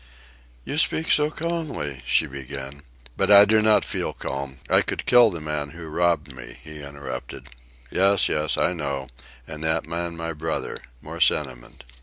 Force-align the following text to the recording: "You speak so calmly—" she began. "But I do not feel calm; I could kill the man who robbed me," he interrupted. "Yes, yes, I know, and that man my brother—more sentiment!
"You 0.65 0.79
speak 0.79 1.11
so 1.11 1.29
calmly—" 1.29 2.01
she 2.07 2.25
began. 2.25 2.81
"But 3.15 3.29
I 3.29 3.45
do 3.45 3.61
not 3.61 3.85
feel 3.85 4.13
calm; 4.13 4.57
I 4.67 4.81
could 4.81 5.05
kill 5.05 5.29
the 5.29 5.39
man 5.39 5.69
who 5.77 5.87
robbed 5.89 6.33
me," 6.35 6.57
he 6.63 6.81
interrupted. 6.81 7.49
"Yes, 7.91 8.27
yes, 8.27 8.57
I 8.57 8.73
know, 8.73 9.09
and 9.45 9.63
that 9.63 9.85
man 9.85 10.17
my 10.17 10.33
brother—more 10.33 11.21
sentiment! 11.21 11.83